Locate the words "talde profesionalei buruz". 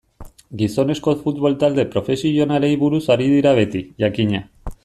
1.65-3.05